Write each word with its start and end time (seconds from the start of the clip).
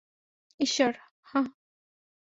ঈশ্বর, 0.59 0.93
হাহ? 1.21 1.45